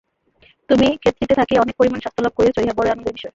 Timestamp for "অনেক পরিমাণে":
1.61-2.01